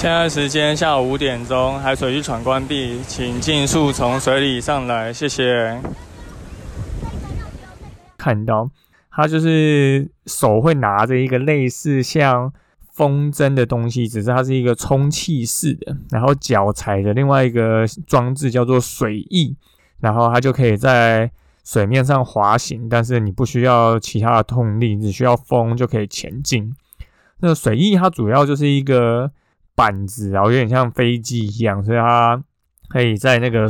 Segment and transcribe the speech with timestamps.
[0.00, 5.78] 现在时间下午五点钟，海水浴场关闭，请尽速从水里上来，谢谢。
[8.16, 8.70] 看到
[9.10, 12.50] 他就是手会拿着一个类似像
[12.90, 19.54] 风筝的东西，只是它是一个充气式的，然后脚踩着另外一个装置叫做水翼，
[20.00, 21.30] 然后它就可以在
[21.62, 26.74] 水面上滑行，但是你不需要其他的动力，只需要风就可以前进。
[27.40, 29.30] 那水翼它主要就是一个。
[29.80, 32.38] 板子，然后有点像飞机一样，所以它
[32.90, 33.66] 可以在那个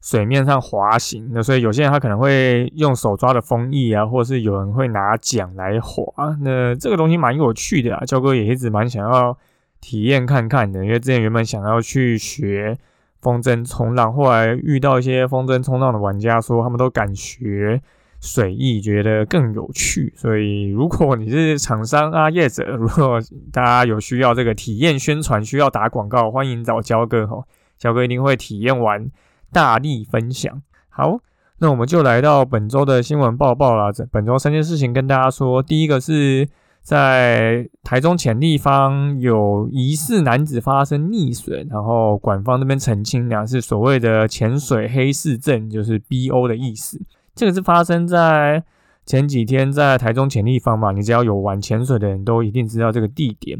[0.00, 1.28] 水面上滑行。
[1.34, 6.02] 那所以有些人他可能会用手抓的风翼啊，或者是有人会拿桨来划。
[6.40, 9.36] 那这个东西蛮有趣的啊，教哥也一直蛮想要
[9.82, 12.78] 体验看看的，因为之前原本想要去学
[13.20, 17.82] 风筝冲浪，后来遇到一些风筝冲浪的玩家说他们都敢学。
[18.20, 23.18] 水意觉得更有趣，所以如果你是厂商啊业者，如果
[23.50, 27.42] 大家有需要这个体验宣传，需要打广告，欢迎找焦哥哈，
[27.78, 29.10] 焦哥一定会体验完
[29.50, 30.62] 大力分享。
[30.90, 31.20] 好，
[31.60, 33.90] 那我们就来到本周的新闻报报啦。
[33.90, 36.46] 这本周三件事情跟大家说，第一个是
[36.82, 47.00] 在台中潜立方有疑似男子发生溺水，然后管方那边澄清，两是所谓的潜水黑市症，就是 BO 的意思。
[47.34, 48.62] 这个是发生在
[49.06, 53.58] 前几天，在台中潜立方嘛，你只要有玩潜水的人都一定知道这个地点。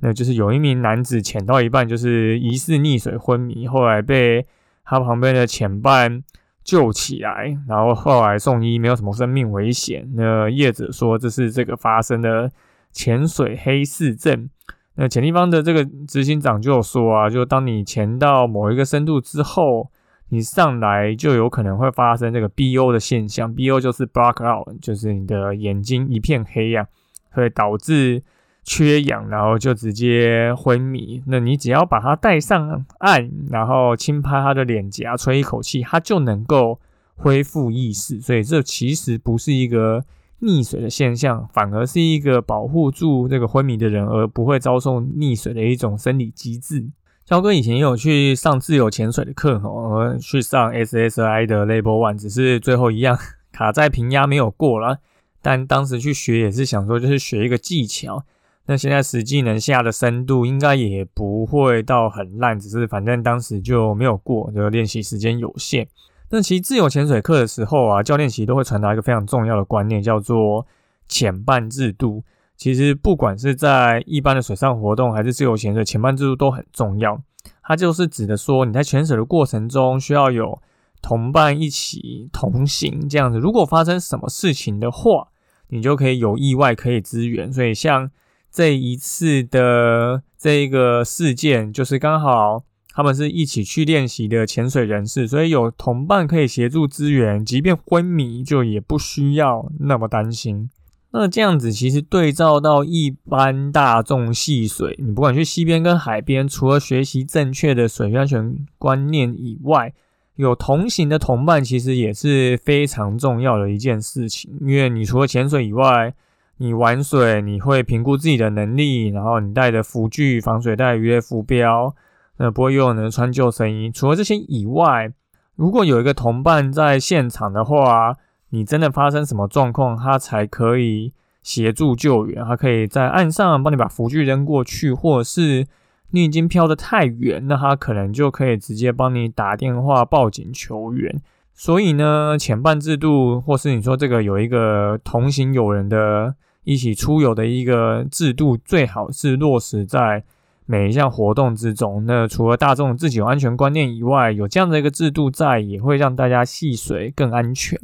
[0.00, 4.46] 那就是有一名男子潜到一半，就是疑似溺水昏迷，后来被
[4.84, 6.22] 他旁边的潜伴
[6.64, 10.10] 救起来，然后后来送医，没有什么生命危险。
[10.14, 12.50] 那业者说这是这个发生的
[12.90, 14.50] 潜水黑市症。
[14.96, 19.90] 那潜立方的这个执行长就说啊，就当你潜到某一个深度之后。
[20.30, 26.86] 你上来就有可能会发生这个 BO 的现象，BO 就是 block out，就是你的眼睛一片黑呀，
[27.30, 28.22] 会导致
[28.62, 31.22] 缺氧，然后就直接昏迷。
[31.26, 36.78] 那你只要把它带上岸，然后轻拍他的脸颊，吹一口气，他就能够
[37.16, 38.20] 恢复意识。
[38.20, 40.04] 所以这其实不是一个
[40.42, 46.88] 溺水的现象，反而是一个保护住这个昏迷的人而不会遭受溺水的一种生理机制。
[47.30, 53.16] 肖哥以前也有去上自由潜水的课哦，去上 SSI 的 Level One，只是最后一样
[53.52, 54.98] 卡在平压没有过了。
[55.40, 58.24] 但当时去学也是想说，就是学一个技巧。
[58.66, 65.86] 那现在实际能下的深度应该也不会到很烂，只是反正当时就没有过，就练习时间有限。
[66.30, 70.66] 那其实自由潜水课的时候啊，教练其实都会传达一个非常重要的观念，叫做
[71.06, 72.24] 潜伴制度。
[72.60, 77.18] 其实不管是在一般的水上活动，还是自由潜水，前半制度都很重要。
[77.62, 80.60] 它就是指的说，你在潜水的过程中需要有
[81.00, 83.38] 同伴一起同行，这样子。
[83.38, 85.28] 如果发生什么事情的话，
[85.68, 87.50] 你就可以有意外可以支援。
[87.50, 88.10] 所以像
[88.52, 100.68] 这一次的这个事件，就是刚好他们是一起去练习的潜水人士，所以有同伴可以协助支援，即便昏迷，就也不需要那么担心。
[101.12, 109.92] 那这样子其实对照到一般大众戏水，你不管去溪边跟海边，除了学习正确的水域安全观念以外，
[110.36, 114.56] 有同行的同伴其实也是非常重要的一件事情。
[114.60, 116.14] 因为你除了潜水以外，
[116.58, 121.92] 你玩水你会评估自己的能力，然后你带的浮具、防水袋、鱼类浮标，
[122.36, 123.90] 那不会游泳的穿救生衣。
[123.90, 125.12] 除了这些以外，
[125.56, 128.16] 如果有一个同伴在现场的话，
[128.50, 131.12] 你真的发生什么状况，他才可以
[131.42, 132.44] 协助救援？
[132.44, 135.66] 他可以在岸上帮你把浮具扔过去，或者是
[136.10, 141.22] 你已经飘得太远，那他可能就可以直接帮你打电话报警求援。
[141.54, 150.24] 所以呢，前半制度，或是你说这个有一个同行友人的一起出游的一个制度，最好是落实在
[150.66, 152.04] 每一项活动之中。
[152.06, 157.78] 那除了大众自己有安全观念以外，有这样的一个制度在，也会让大家戏水更安全。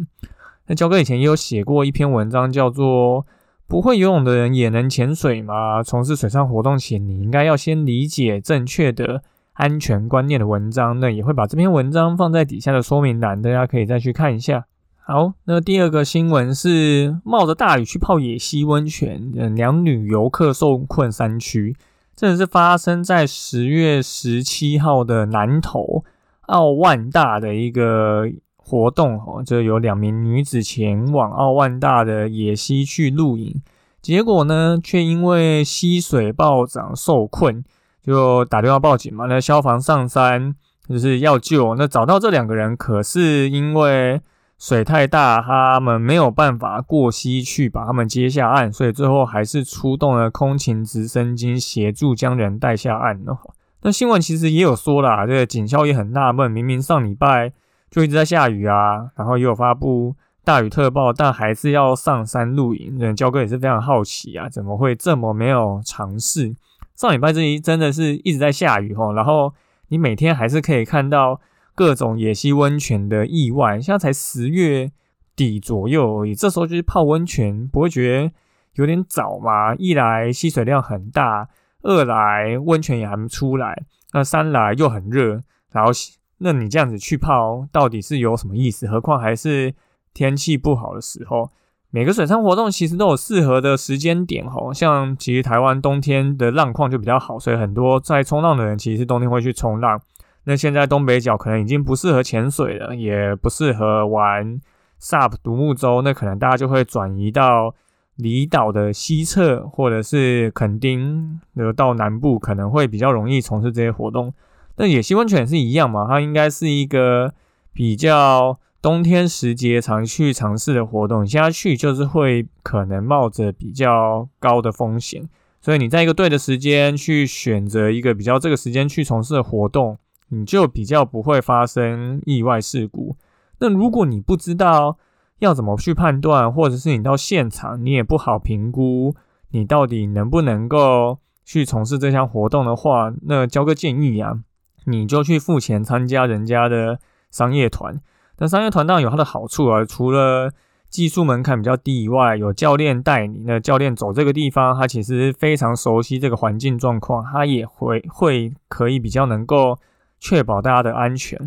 [0.67, 3.23] 那焦哥以前也有写过一篇文章，叫做
[3.69, 5.83] 《不会游泳的人也能潜水吗？
[5.83, 9.23] 从事水上活动前，你应该要先理解正确的
[9.55, 11.01] 安全观念》的文章。
[11.01, 14.67] 那也会把这篇文章放在底下的说明栏，大家可以再去看一下。
[14.97, 21.77] 好，那第二个新闻是冒着大雨去泡野溪温泉，两女游客受困山区。
[22.17, 26.03] 这是发生在十月十七号的南投
[26.47, 28.27] 奥万大的一个
[28.67, 33.63] 活动哦，就有两名女子前往奥万大的野溪去露营，
[34.03, 37.63] 结果呢，却因为溪水暴涨受困，
[38.03, 39.27] 就打电话报警嘛。
[39.27, 40.55] 那消防上山
[40.89, 44.21] 就是要救，那找到这两个人，可是因为。
[44.59, 53.37] 水太大，他们没有办法过溪去把他们接下岸，所以最后还是出动了空勤直升机协助将人带下岸哦。
[53.83, 57.53] 那新闻其实也有说啦，这个警校也很纳闷，明明上礼拜
[57.91, 62.99] 就一直在下雨啊，然后也有发布大雨特报，但还是要上山露营。
[62.99, 66.55] 人焦哥也是非常好奇啊，怎么会这么没有尝试？
[66.95, 69.55] 上礼拜这一真的是一直在下雨吼，然后
[69.89, 71.41] 你每天还是可以看到。
[71.79, 74.91] 各种野溪温泉的意外，现在才十月
[75.37, 78.33] 底左右而已，这时候就是泡温泉，不会觉得
[78.77, 79.75] 有点早吗？
[79.75, 81.47] 一来吸水量很大，
[81.83, 83.83] 二来温泉也还没出来，
[84.15, 85.93] 那三来又很热，然后
[86.39, 88.87] 那你这样子去泡，到底是有什么意思？
[88.87, 89.75] 何况还是
[90.13, 91.51] 天气不好的时候，
[91.91, 100.01] 每个水上活动其实都有适合的时间点吼，像其实台湾冬天的浪况就比较好，所以很多在冲浪的人其实冬天会去冲浪。
[100.45, 104.61] 那现在东北角可能已经不适合潜水了，也不适合玩
[105.01, 107.75] SUP 独木舟，那可能大家就会转移到
[108.17, 114.33] 离岛的西侧，或者是垦丁，呃，到南部可能会比较容易从事这些活动。
[114.77, 116.07] 那野溪温泉是一样嘛？
[116.09, 117.33] 它应该是一个
[117.73, 125.29] 比较冬天时节常去尝试的活动，你现在去就是会可能冒着比较高的风险，
[125.61, 129.99] 所以你在一个对的时间去选择一个比较这个时间去从事的活动。
[130.29, 133.15] 你就比较不会发生意外事故。
[133.61, 134.99] 那如果你不知道
[135.39, 139.15] 要怎么去判断，或者是你到现场你也不好评估
[139.53, 144.41] 你到底能不能够去从事这项活动的话，那交个建议啊，
[144.87, 146.99] 你就去付钱参加人家的
[147.31, 148.01] 商业团。
[148.39, 150.51] 那商业团当然有它的好处啊，除了
[150.89, 159.79] 技术门槛比较低以外，有教练带你，那教练走这个地方，他其实非常熟悉这个环境状况，他也会会可以比较能够。
[160.19, 161.39] 确保大家的安全，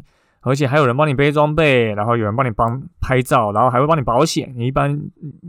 [0.42, 4.54] 而且还有人帮你背装备，然后有人帮你帮拍照，然后还会帮你保险。
[4.56, 5.02] 你一般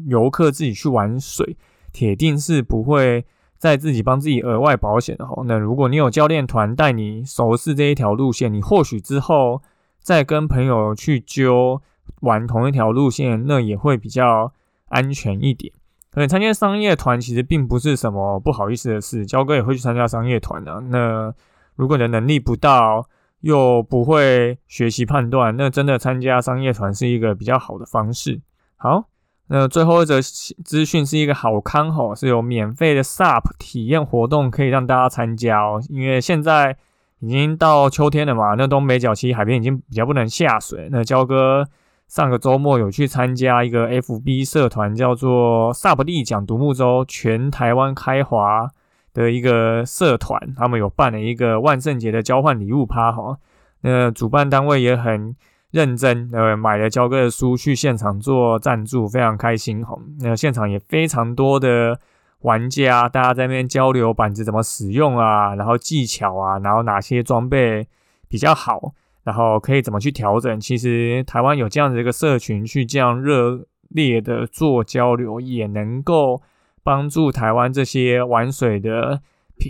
[0.07, 1.55] 游客自己去玩水，
[1.93, 3.23] 铁定是不会
[3.61, 5.45] 再自己帮自己额外保险的吼。
[5.45, 9.61] 那如果你有教练团带你熟悉这一条路线，你或许之后
[10.01, 11.83] 再跟朋友去揪
[12.23, 14.55] 玩同一条路线，那也会比较
[14.89, 15.71] 安全一点。
[16.11, 20.81] 可能参加商业团其实并不是什么不好意思的事，焦哥也会去参加商业团的。
[20.89, 21.33] 那
[21.77, 23.07] 如果你的能力不到，
[23.41, 28.41] 又不会学习判断，那真的参加商业团是一个比较好的方式。
[28.77, 29.05] 好，
[29.53, 35.83] 那最后一则资讯是一个好康吼，是有免费的 SUP 体验活动可以让大家参加哦。
[35.89, 36.77] 因为现在
[37.19, 40.89] 已经到秋天了嘛，那东北角其实海边已经比较不能下水。
[40.93, 41.67] 那焦哥
[42.07, 48.71] 上个周末有去参加一个 FB 社团，叫做 SUP 立讲独木舟全台湾开华。
[49.13, 53.37] 的一个社团，他们有办了一个万圣节的交换礼物趴哈，
[53.81, 55.35] 那主办单位也很
[55.71, 59.97] 认真，呃，买了焦哥的书去现场做赞助，非常开心哈。
[60.21, 61.99] 那现场也非常多的
[62.41, 67.87] 玩家，大家在那边交流板子怎么使用啊，然后技巧啊，然后哪些装备
[68.29, 68.93] 比较好，
[69.25, 70.61] 然后可以怎么去调整。
[70.61, 76.43] 其实台湾有这样的一个社群去这样热烈的做交流，也能够。
[76.83, 79.21] 帮助台湾这些玩水的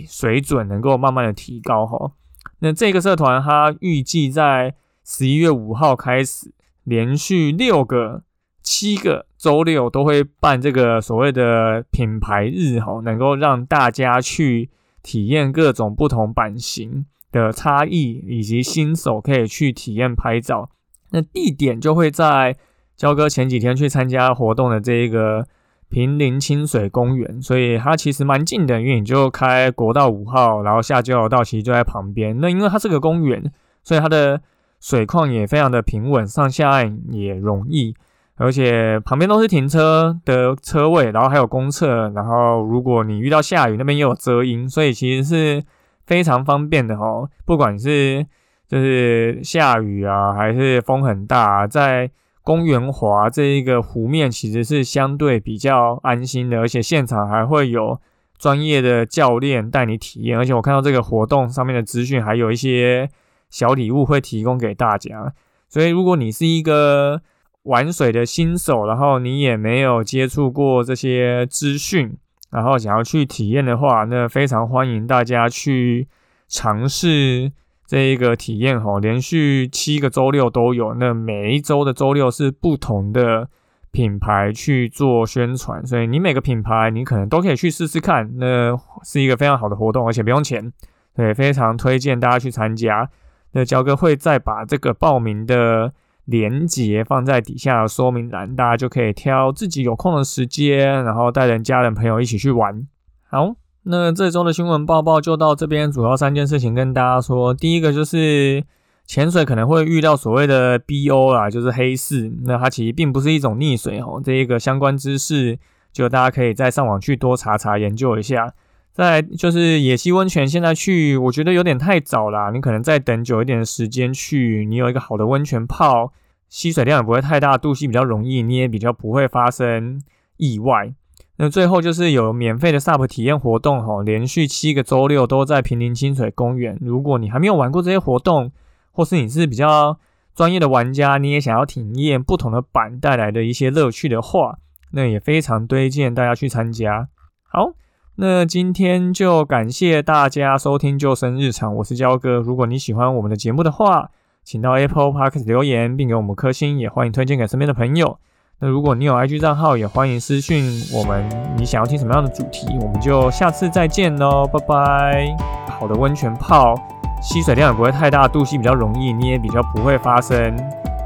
[0.07, 2.13] 水准能够慢慢的提高哈。
[2.59, 4.73] 那这个社团它预计在
[5.05, 6.51] 十一月五号开始，
[6.83, 8.23] 连续六个、
[8.61, 14.69] 七个周六都会办这个所谓的品牌日哈，能够让大家去
[15.03, 20.69] 体验各种不同版型的差异，以及新手可以去体验拍照。
[21.11, 22.55] 那地点就会在
[22.95, 25.45] 焦哥前几天去参加活动的这一个。
[25.91, 32.39] 平林清水公园，所以它其实蛮近的，因为你就开国道五号，然后下交流道其实就在旁边。
[32.39, 33.51] 那因为它是个公园，
[33.83, 34.41] 所以它的
[34.81, 37.95] 水况也非常的平稳，上下岸也容易，
[38.35, 45.63] 而且旁边都是停车的车位，然后还有公厕，然后如果你遇到下雨，那边也有遮阴，所以其实是
[46.07, 47.29] 非常方便的哦。
[47.45, 48.25] 不管是
[48.67, 52.09] 就是下雨啊，还是风很大，在
[52.43, 57.99] 公园滑这一个湖面其实是相对比较安心的，而且现场还会有
[58.39, 60.39] 专业的教练带你体验。
[60.39, 63.07] 而且我看到这个活动上面的资讯，还有一些
[63.51, 65.31] 小礼物会提供给大家。
[65.69, 67.21] 所以如果你是一个
[67.63, 72.17] 玩水的新手，然后你也没有接触过这些资讯，
[72.49, 76.07] 然后想要去体验的话，那非常欢迎大家去
[76.47, 77.51] 尝试
[77.85, 83.47] 这一个体验吼，连续七个周六都有，那每一周的周六是不同的
[83.91, 90.73] 品牌去做宣传，所以你每个品牌你可能都可以去试试看，那是一个非常好的活动，而且不用钱，
[91.15, 93.09] 对，非常推荐大家去参加。
[93.53, 95.93] 那焦哥会再把这个报名的。
[96.25, 102.87] 连接放在底下的说明栏，大家就可以挑自己有空的时间，然后带人、家人、朋友一起去玩。
[103.27, 107.53] 好，那这周的新闻报报就到这边，主要三件事情跟大家说。
[107.53, 108.63] 第一个就是
[109.05, 114.21] 潜水可能会遇到所谓的 BO 啦，就是黑市，那它其实并不是一种溺水哦。
[114.23, 115.57] 这一个相关知识，
[115.91, 118.53] 就大家可以再上网去多查查研究一下。
[118.93, 126.13] 再就是野溪温泉，现在去我觉得有点太早啦，你可能再等久一点的时间去，你有一个好的温泉泡。
[126.49, 130.01] 吸水量也不会太大，渡溪比较容易，你也比较不会发生
[130.35, 130.93] 意外。
[131.37, 136.77] 那最后就是有免费的 SUP 体验活动，哈，连续七个周六都在平林清水公园。
[136.81, 138.51] 如果你还没有玩过这些活动，
[138.91, 139.97] 或是你是比较
[140.35, 144.57] 专业的玩家，你也想要体验不同的板带来的一些乐趣的话，
[144.91, 147.07] 那也非常推荐大家去参加。
[147.47, 147.71] 好，
[148.15, 152.39] 那今天就感谢大家收听救生日常，我是焦哥。
[152.39, 154.09] 如果你喜欢我们的节目的话，
[154.43, 158.19] 请到 Apple Park 留言，并给我们颗星，也欢迎推荐给身边的朋友。
[158.59, 160.61] 那如果你有 IG 账号，也欢迎私讯
[160.93, 161.25] 我们，
[161.57, 165.35] 你想要听什么样的主题，我们就下次再见喽，拜拜。
[165.79, 166.75] 好的温泉泡，
[167.23, 170.55] 吸水量也不会太大，度吸比较容易，你也比较不会发生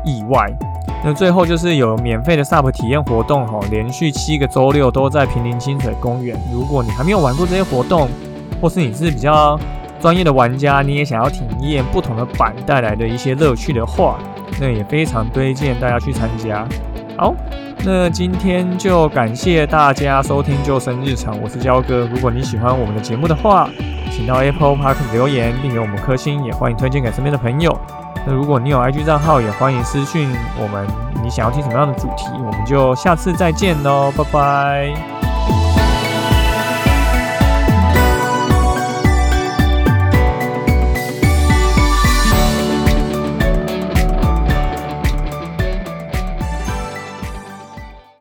[0.05, 0.51] 意外。
[1.03, 6.35] 那最后就是有免费的 SUP 体验活动哈，连续七个周六都在平林清水公园。
[6.51, 8.09] 如果你还没有玩过这些活动，
[8.59, 9.59] 或是你是比较
[9.99, 14.17] 专业的玩家，你也想要体验不同的板带来的一些乐趣的话，
[14.59, 16.67] 那也非常推荐大家去参加。
[17.17, 17.33] 好，
[17.85, 22.07] 那今天就感谢大家收听救生日常，我是焦哥。
[22.11, 23.69] 如果你喜欢我们的节目的话，
[24.11, 27.77] 请到 Apple Park 留言并给我们颗星，也欢迎推荐给身边的朋友。
[28.25, 30.29] 那如果你有 IG 账号，也欢迎私讯
[30.59, 30.87] 我们，
[31.23, 35.14] 你想要听什么样的主题，我们就下次再见喽，拜拜。